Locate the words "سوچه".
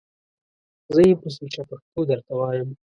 1.35-1.61